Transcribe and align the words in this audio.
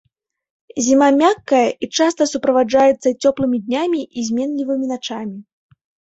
Зіма 0.85 1.09
мяккая, 1.21 1.59
і 1.83 1.89
часта 1.97 2.27
суправаджаецца 2.31 3.13
цёплымі 3.21 3.57
днямі 3.67 4.01
і 4.01 4.19
зменлівымі 4.33 4.85
начамі. 4.95 5.37